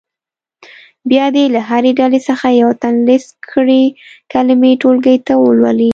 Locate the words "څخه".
2.29-2.47